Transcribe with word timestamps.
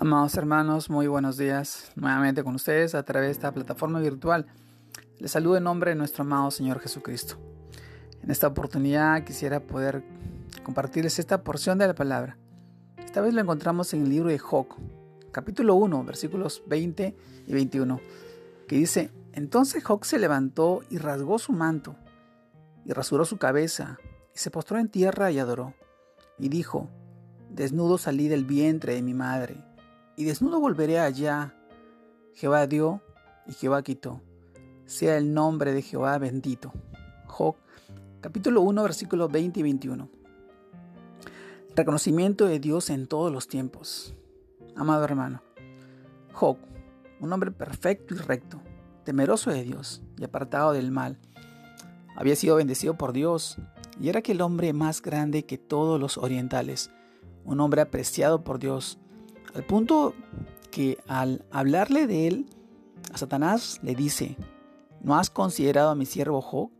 Amados 0.00 0.36
hermanos, 0.36 0.90
muy 0.90 1.08
buenos 1.08 1.36
días 1.38 1.90
nuevamente 1.96 2.44
con 2.44 2.54
ustedes 2.54 2.94
a 2.94 3.02
través 3.02 3.26
de 3.26 3.32
esta 3.32 3.50
plataforma 3.50 3.98
virtual. 3.98 4.46
Les 5.18 5.32
saludo 5.32 5.56
en 5.56 5.64
nombre 5.64 5.90
de 5.90 5.96
nuestro 5.96 6.22
amado 6.22 6.52
Señor 6.52 6.78
Jesucristo. 6.78 7.34
En 8.22 8.30
esta 8.30 8.46
oportunidad 8.46 9.24
quisiera 9.24 9.58
poder 9.58 10.04
compartirles 10.62 11.18
esta 11.18 11.42
porción 11.42 11.78
de 11.78 11.88
la 11.88 11.96
palabra. 11.96 12.38
Esta 12.96 13.20
vez 13.20 13.34
lo 13.34 13.40
encontramos 13.40 13.92
en 13.92 14.02
el 14.02 14.10
libro 14.10 14.28
de 14.28 14.38
Job, 14.38 14.68
capítulo 15.32 15.74
1, 15.74 16.04
versículos 16.04 16.62
20 16.68 17.16
y 17.48 17.52
21, 17.52 18.00
que 18.68 18.76
dice, 18.76 19.10
Entonces 19.32 19.82
Job 19.82 20.04
se 20.04 20.20
levantó 20.20 20.82
y 20.90 20.98
rasgó 20.98 21.40
su 21.40 21.52
manto, 21.52 21.96
y 22.84 22.92
rasuró 22.92 23.24
su 23.24 23.38
cabeza, 23.38 23.98
y 24.32 24.38
se 24.38 24.52
postró 24.52 24.78
en 24.78 24.90
tierra 24.90 25.32
y 25.32 25.40
adoró, 25.40 25.74
y 26.38 26.50
dijo, 26.50 26.88
Desnudo 27.50 27.98
salí 27.98 28.28
del 28.28 28.44
vientre 28.44 28.94
de 28.94 29.02
mi 29.02 29.12
madre 29.12 29.67
y 30.18 30.24
desnudo 30.24 30.58
volveré 30.58 30.98
allá. 30.98 31.54
Jehová 32.34 32.66
dio 32.66 33.00
y 33.46 33.52
Jehová 33.52 33.82
quitó. 33.82 34.20
Sea 34.84 35.16
el 35.16 35.32
nombre 35.32 35.72
de 35.72 35.80
Jehová 35.80 36.18
bendito. 36.18 36.72
Job, 37.28 37.54
capítulo 38.20 38.62
1, 38.62 38.82
versículos 38.82 39.30
20 39.30 39.60
y 39.60 39.62
21. 39.62 40.08
Reconocimiento 41.76 42.46
de 42.46 42.58
Dios 42.58 42.90
en 42.90 43.06
todos 43.06 43.30
los 43.30 43.46
tiempos. 43.46 44.16
Amado 44.74 45.04
hermano, 45.04 45.40
Job, 46.32 46.56
un 47.20 47.32
hombre 47.32 47.52
perfecto 47.52 48.14
y 48.14 48.18
recto, 48.18 48.60
temeroso 49.04 49.52
de 49.52 49.62
Dios 49.62 50.02
y 50.16 50.24
apartado 50.24 50.72
del 50.72 50.90
mal, 50.90 51.20
había 52.16 52.34
sido 52.34 52.56
bendecido 52.56 52.94
por 52.94 53.12
Dios 53.12 53.58
y 54.00 54.08
era 54.08 54.18
aquel 54.18 54.40
hombre 54.40 54.72
más 54.72 55.00
grande 55.00 55.44
que 55.44 55.58
todos 55.58 56.00
los 56.00 56.18
orientales, 56.18 56.90
un 57.44 57.60
hombre 57.60 57.82
apreciado 57.82 58.42
por 58.42 58.58
Dios, 58.58 58.98
al 59.58 59.64
punto 59.64 60.14
que 60.70 60.98
al 61.08 61.44
hablarle 61.50 62.06
de 62.06 62.28
él, 62.28 62.46
a 63.12 63.18
Satanás 63.18 63.80
le 63.82 63.96
dice, 63.96 64.36
¿no 65.00 65.16
has 65.16 65.30
considerado 65.30 65.90
a 65.90 65.96
mi 65.96 66.06
siervo 66.06 66.40
Job, 66.40 66.70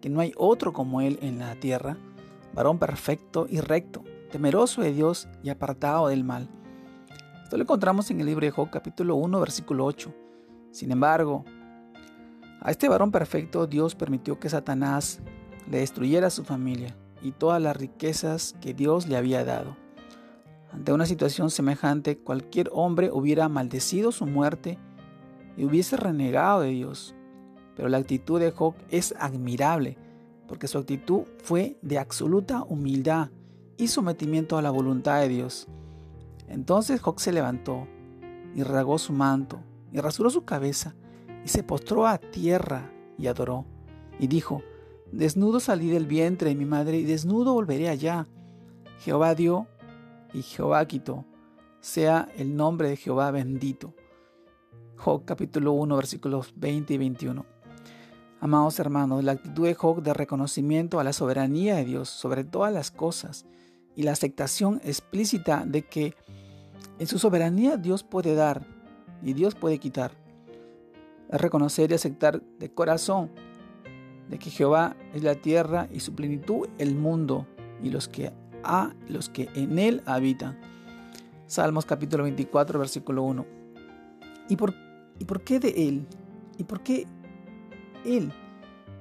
que 0.00 0.10
no 0.10 0.18
hay 0.18 0.32
otro 0.36 0.72
como 0.72 1.00
él 1.00 1.16
en 1.22 1.38
la 1.38 1.54
tierra, 1.54 1.96
varón 2.52 2.80
perfecto 2.80 3.46
y 3.48 3.60
recto, 3.60 4.02
temeroso 4.32 4.82
de 4.82 4.92
Dios 4.92 5.28
y 5.44 5.50
apartado 5.50 6.08
del 6.08 6.24
mal? 6.24 6.48
Esto 7.44 7.56
lo 7.56 7.62
encontramos 7.62 8.10
en 8.10 8.18
el 8.18 8.26
libro 8.26 8.44
de 8.44 8.50
Job 8.50 8.68
capítulo 8.68 9.14
1 9.14 9.38
versículo 9.38 9.84
8. 9.84 10.12
Sin 10.72 10.90
embargo, 10.90 11.44
a 12.60 12.72
este 12.72 12.88
varón 12.88 13.12
perfecto 13.12 13.68
Dios 13.68 13.94
permitió 13.94 14.40
que 14.40 14.48
Satanás 14.48 15.20
le 15.70 15.78
destruyera 15.78 16.30
su 16.30 16.42
familia 16.42 16.96
y 17.22 17.30
todas 17.30 17.62
las 17.62 17.76
riquezas 17.76 18.56
que 18.60 18.74
Dios 18.74 19.06
le 19.06 19.16
había 19.16 19.44
dado. 19.44 19.83
Ante 20.74 20.92
una 20.92 21.06
situación 21.06 21.50
semejante, 21.50 22.18
cualquier 22.18 22.68
hombre 22.72 23.12
hubiera 23.12 23.48
maldecido 23.48 24.10
su 24.10 24.26
muerte 24.26 24.76
y 25.56 25.64
hubiese 25.64 25.96
renegado 25.96 26.62
de 26.62 26.70
Dios. 26.70 27.14
Pero 27.76 27.88
la 27.88 27.98
actitud 27.98 28.40
de 28.40 28.50
Job 28.50 28.74
es 28.90 29.14
admirable, 29.20 29.96
porque 30.48 30.66
su 30.66 30.78
actitud 30.78 31.22
fue 31.44 31.78
de 31.80 32.00
absoluta 32.00 32.64
humildad 32.64 33.30
y 33.76 33.86
sometimiento 33.86 34.58
a 34.58 34.62
la 34.62 34.72
voluntad 34.72 35.20
de 35.20 35.28
Dios. 35.28 35.68
Entonces 36.48 37.00
Job 37.00 37.20
se 37.20 37.32
levantó 37.32 37.86
y 38.56 38.64
rasgó 38.64 38.98
su 38.98 39.12
manto 39.12 39.60
y 39.92 40.00
rasuró 40.00 40.28
su 40.28 40.44
cabeza 40.44 40.96
y 41.44 41.48
se 41.48 41.62
postró 41.62 42.08
a 42.08 42.18
tierra 42.18 42.90
y 43.16 43.28
adoró. 43.28 43.64
Y 44.18 44.26
dijo, 44.26 44.62
Desnudo 45.12 45.60
salí 45.60 45.88
del 45.88 46.08
vientre 46.08 46.48
de 46.48 46.56
mi 46.56 46.64
madre 46.64 46.98
y 46.98 47.04
desnudo 47.04 47.52
volveré 47.52 47.88
allá. 47.88 48.26
Jehová 48.98 49.36
dio 49.36 49.68
y 50.34 50.42
Jehová 50.42 50.84
quitó. 50.86 51.24
Sea 51.80 52.28
el 52.36 52.56
nombre 52.56 52.88
de 52.88 52.96
Jehová 52.96 53.30
bendito. 53.30 53.94
Job 54.96 55.24
capítulo 55.24 55.72
1 55.72 55.96
versículos 55.96 56.52
20 56.56 56.94
y 56.94 56.98
21. 56.98 57.46
Amados 58.40 58.78
hermanos, 58.78 59.24
la 59.24 59.32
actitud 59.32 59.64
de 59.64 59.74
Job 59.74 60.02
de 60.02 60.12
reconocimiento 60.12 61.00
a 61.00 61.04
la 61.04 61.12
soberanía 61.12 61.76
de 61.76 61.84
Dios 61.84 62.08
sobre 62.10 62.44
todas 62.44 62.72
las 62.72 62.90
cosas 62.90 63.46
y 63.94 64.02
la 64.02 64.12
aceptación 64.12 64.80
explícita 64.84 65.64
de 65.66 65.82
que 65.82 66.14
en 66.98 67.06
su 67.06 67.18
soberanía 67.18 67.76
Dios 67.76 68.02
puede 68.02 68.34
dar 68.34 68.66
y 69.22 69.32
Dios 69.32 69.54
puede 69.54 69.78
quitar. 69.78 70.12
Es 71.30 71.40
reconocer 71.40 71.90
y 71.90 71.94
aceptar 71.94 72.42
de 72.58 72.72
corazón 72.72 73.30
de 74.28 74.38
que 74.38 74.50
Jehová 74.50 74.96
es 75.12 75.22
la 75.22 75.34
tierra 75.34 75.88
y 75.92 76.00
su 76.00 76.14
plenitud 76.14 76.68
el 76.78 76.94
mundo 76.94 77.46
y 77.82 77.90
los 77.90 78.08
que 78.08 78.32
a 78.64 78.94
los 79.08 79.28
que 79.28 79.48
en 79.54 79.78
él 79.78 80.02
habitan. 80.06 80.58
Salmos 81.46 81.84
capítulo 81.84 82.24
24, 82.24 82.78
versículo 82.78 83.22
1. 83.22 83.46
¿Y 84.48 84.56
por, 84.56 84.74
¿Y 85.18 85.24
por 85.24 85.42
qué 85.42 85.60
de 85.60 85.88
él? 85.88 86.06
¿Y 86.58 86.64
por 86.64 86.82
qué 86.82 87.06
él? 88.04 88.32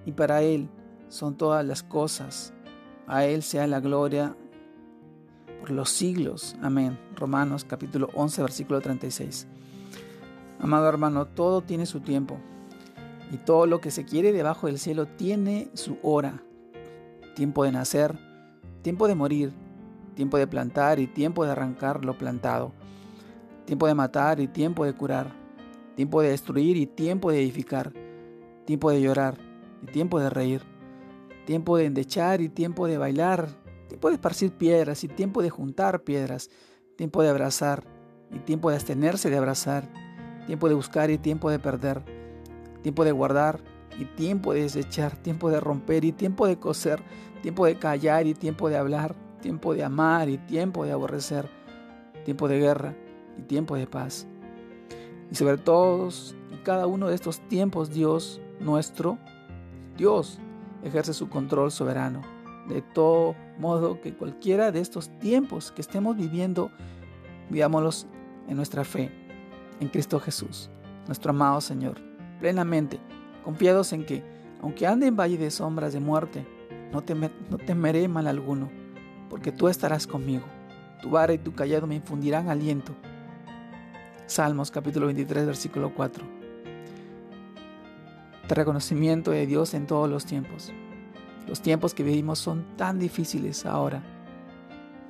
Y 0.05 0.11
para 0.11 0.41
él 0.41 0.69
son 1.07 1.35
todas 1.35 1.65
las 1.65 1.83
cosas. 1.83 2.53
A 3.07 3.25
él 3.25 3.43
sea 3.43 3.67
la 3.67 3.79
gloria 3.79 4.35
por 5.59 5.71
los 5.71 5.89
siglos. 5.89 6.55
Amén. 6.61 6.99
Romanos 7.15 7.65
capítulo 7.65 8.09
11, 8.13 8.41
versículo 8.41 8.81
36. 8.81 9.47
Amado 10.59 10.87
hermano, 10.87 11.25
todo 11.25 11.61
tiene 11.61 11.85
su 11.85 12.01
tiempo. 12.01 12.37
Y 13.31 13.37
todo 13.37 13.65
lo 13.65 13.81
que 13.81 13.91
se 13.91 14.05
quiere 14.05 14.31
debajo 14.31 14.67
del 14.67 14.79
cielo 14.79 15.07
tiene 15.07 15.69
su 15.73 15.97
hora. 16.03 16.43
Tiempo 17.35 17.63
de 17.63 17.71
nacer, 17.71 18.17
Tiempo 18.83 19.07
de 19.07 19.15
morir, 19.15 19.53
tiempo 20.13 20.37
de 20.37 20.45
plantar 20.45 20.99
y 20.99 21.07
tiempo 21.07 21.45
de 21.45 21.51
arrancar 21.51 22.03
lo 22.03 22.17
plantado. 22.17 22.73
Tiempo 23.65 23.87
de 23.87 23.95
matar 23.95 24.41
y 24.41 24.49
tiempo 24.49 24.83
de 24.83 24.91
curar. 24.91 25.33
Tiempo 25.95 26.21
de 26.21 26.31
destruir 26.31 26.75
y 26.75 26.85
tiempo 26.85 27.31
de 27.31 27.41
edificar. 27.41 27.93
Tiempo 28.65 28.91
de 28.91 29.01
llorar 29.01 29.37
y 29.81 29.85
tiempo 29.85 30.19
de 30.19 30.29
reír. 30.29 30.63
Tiempo 31.45 31.77
de 31.77 31.85
endechar 31.85 32.41
y 32.41 32.49
tiempo 32.49 32.85
de 32.85 32.97
bailar. 32.97 33.47
Tiempo 33.87 34.09
de 34.09 34.15
esparcir 34.15 34.51
piedras 34.51 35.05
y 35.05 35.07
tiempo 35.07 35.41
de 35.41 35.49
juntar 35.49 36.03
piedras. 36.03 36.49
Tiempo 36.97 37.23
de 37.23 37.29
abrazar 37.29 37.85
y 38.31 38.39
tiempo 38.39 38.69
de 38.69 38.75
abstenerse 38.75 39.29
de 39.29 39.37
abrazar. 39.37 39.87
Tiempo 40.45 40.67
de 40.67 40.75
buscar 40.75 41.09
y 41.09 41.17
tiempo 41.17 41.49
de 41.49 41.59
perder. 41.59 42.03
Tiempo 42.81 43.05
de 43.05 43.13
guardar 43.13 43.61
y 43.97 44.03
tiempo 44.05 44.53
de 44.53 44.63
desechar, 44.63 45.15
tiempo 45.15 45.49
de 45.49 45.59
romper 45.59 46.03
y 46.03 46.11
tiempo 46.11 46.47
de 46.47 46.57
coser, 46.57 47.01
tiempo 47.43 47.65
de 47.65 47.75
callar 47.75 48.25
y 48.25 48.33
tiempo 48.33 48.69
de 48.69 48.77
hablar, 48.77 49.13
tiempo 49.41 49.73
de 49.73 49.83
amar 49.83 50.29
y 50.29 50.37
tiempo 50.37 50.85
de 50.85 50.93
aborrecer, 50.93 51.49
tiempo 52.23 52.47
de 52.47 52.57
guerra 52.57 52.95
y 53.37 53.41
tiempo 53.41 53.75
de 53.75 53.85
paz. 53.85 54.25
Y 55.29 55.35
sobre 55.35 55.57
todos 55.57 56.35
y 56.53 56.55
cada 56.63 56.87
uno 56.87 57.09
de 57.09 57.15
estos 57.15 57.41
tiempos 57.49 57.91
Dios 57.91 58.39
nuestro, 58.61 59.17
Dios 59.97 60.39
ejerce 60.83 61.13
su 61.13 61.27
control 61.27 61.69
soberano. 61.69 62.21
De 62.69 62.81
todo 62.81 63.35
modo 63.59 63.99
que 63.99 64.13
cualquiera 64.13 64.71
de 64.71 64.79
estos 64.79 65.09
tiempos 65.19 65.73
que 65.73 65.81
estemos 65.81 66.15
viviendo, 66.15 66.71
vivámoslos 67.49 68.07
en 68.47 68.55
nuestra 68.55 68.85
fe, 68.85 69.11
en 69.81 69.89
Cristo 69.89 70.17
Jesús, 70.21 70.69
nuestro 71.07 71.31
amado 71.31 71.59
Señor, 71.59 71.97
plenamente 72.39 73.01
confiados 73.43 73.91
en 73.91 74.05
que, 74.05 74.23
aunque 74.61 74.87
ande 74.87 75.07
en 75.07 75.17
valle 75.17 75.37
de 75.37 75.51
sombras 75.51 75.91
de 75.91 75.99
muerte, 75.99 76.47
no, 76.93 77.57
temeré 77.57 78.07
mal 78.07 78.27
alguno, 78.27 78.69
porque 79.29 79.51
tú 79.51 79.67
estarás 79.67 80.07
conmigo. 80.07 80.45
Tu 81.01 81.09
vara 81.09 81.33
y 81.33 81.37
tu 81.37 81.53
callado 81.53 81.87
me 81.87 81.95
infundirán 81.95 82.49
aliento. 82.49 82.93
Salmos 84.25 84.71
capítulo 84.71 85.07
23, 85.07 85.45
versículo 85.45 85.93
4. 85.93 86.23
De 88.47 88.55
reconocimiento 88.55 89.31
de 89.31 89.45
Dios 89.45 89.73
en 89.73 89.87
todos 89.87 90.09
los 90.09 90.25
tiempos. 90.25 90.71
Los 91.47 91.61
tiempos 91.61 91.93
que 91.93 92.03
vivimos 92.03 92.39
son 92.39 92.77
tan 92.77 92.99
difíciles 92.99 93.65
ahora, 93.65 94.01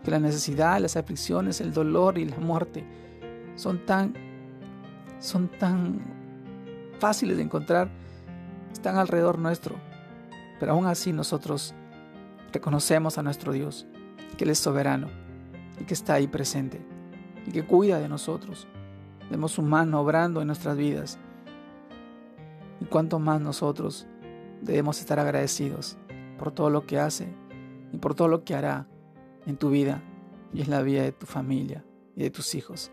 que 0.04 0.12
la 0.12 0.20
necesidad, 0.20 0.80
las 0.80 0.98
aflicciones, 0.98 1.62
el 1.62 1.74
dolor 1.74 2.18
y 2.18 2.26
la 2.26 2.38
muerte 2.38 2.84
son 3.56 3.86
tan, 3.86 4.14
son 5.20 5.48
tan 5.48 6.02
fáciles 7.00 7.38
de 7.38 7.44
encontrar 7.44 7.90
están 8.84 8.98
alrededor 8.98 9.40
nuestro, 9.40 9.76
pero 10.64 10.72
aún 10.72 10.86
así 10.86 11.12
nosotros 11.12 11.76
reconocemos 12.54 13.18
a 13.18 13.22
nuestro 13.22 13.52
Dios, 13.52 13.86
que 14.38 14.46
Él 14.46 14.52
es 14.52 14.60
soberano 14.60 15.10
y 15.78 15.84
que 15.84 15.94
está 15.94 16.14
ahí 16.14 16.26
presente 16.26 16.80
y 17.46 17.52
que 17.52 17.66
cuida 17.66 18.00
de 18.00 18.08
nosotros. 18.08 18.66
Vemos 19.30 19.52
su 19.52 19.62
mano 19.62 20.00
obrando 20.00 20.40
en 20.40 20.48
nuestras 20.48 20.78
vidas. 20.78 21.20
Y 22.80 22.86
cuanto 22.86 23.20
más 23.20 23.42
nosotros 23.42 24.08
debemos 24.62 25.02
estar 25.02 25.20
agradecidos 25.20 25.98
por 26.40 26.54
todo 26.54 26.70
lo 26.70 26.86
que 26.86 26.98
hace 26.98 27.28
y 27.92 27.98
por 27.98 28.16
todo 28.16 28.30
lo 28.30 28.46
que 28.46 28.56
hará 28.56 28.88
en 29.46 29.58
tu 29.58 29.70
vida 29.70 30.02
y 30.54 30.62
en 30.62 30.70
la 30.70 30.82
vida 30.82 31.02
de 31.02 31.12
tu 31.12 31.26
familia 31.26 31.84
y 32.16 32.24
de 32.24 32.30
tus 32.32 32.56
hijos. 32.56 32.90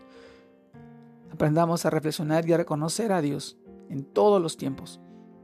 Aprendamos 1.31 1.85
a 1.85 1.89
reflexionar 1.89 2.45
y 2.49 2.51
a 2.51 2.57
reconocer 2.57 3.13
a 3.13 3.21
Dios 3.21 3.57
en 3.87 4.03
todos 4.03 4.41
los 4.41 4.57
tiempos 4.57 4.99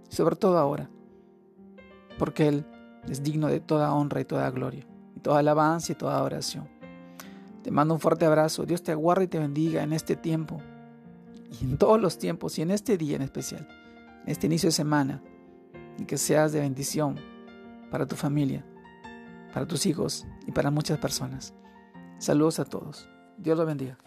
sobre 0.09 0.35
todo 0.35 0.57
ahora, 0.57 0.89
porque 2.17 2.47
Él 2.47 2.65
es 3.09 3.23
digno 3.23 3.47
de 3.47 3.59
toda 3.59 3.93
honra 3.93 4.21
y 4.21 4.25
toda 4.25 4.49
gloria, 4.51 4.85
y 5.15 5.19
toda 5.19 5.39
alabanza 5.39 5.91
y 5.91 5.95
toda 5.95 6.23
oración. 6.23 6.67
Te 7.63 7.71
mando 7.71 7.93
un 7.93 7.99
fuerte 7.99 8.25
abrazo. 8.25 8.65
Dios 8.65 8.81
te 8.81 8.91
aguarde 8.91 9.25
y 9.25 9.27
te 9.27 9.39
bendiga 9.39 9.83
en 9.83 9.91
este 9.91 10.15
tiempo 10.15 10.61
y 11.59 11.65
en 11.65 11.77
todos 11.77 11.99
los 11.99 12.17
tiempos 12.17 12.57
y 12.57 12.61
en 12.61 12.71
este 12.71 12.97
día 12.97 13.15
en 13.15 13.21
especial, 13.21 13.67
en 14.25 14.31
este 14.31 14.47
inicio 14.47 14.67
de 14.67 14.73
semana, 14.73 15.21
y 15.97 16.05
que 16.05 16.17
seas 16.17 16.51
de 16.51 16.59
bendición 16.59 17.15
para 17.91 18.05
tu 18.05 18.15
familia, 18.15 18.65
para 19.53 19.65
tus 19.65 19.85
hijos 19.85 20.25
y 20.45 20.51
para 20.51 20.71
muchas 20.71 20.99
personas. 20.99 21.53
Saludos 22.19 22.59
a 22.59 22.65
todos. 22.65 23.09
Dios 23.37 23.57
los 23.57 23.67
bendiga. 23.67 23.97